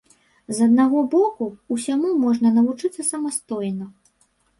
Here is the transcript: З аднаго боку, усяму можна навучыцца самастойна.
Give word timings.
З 0.59 0.67
аднаго 0.67 1.01
боку, 1.15 1.49
усяму 1.75 2.09
можна 2.23 2.47
навучыцца 2.55 3.01
самастойна. 3.11 3.85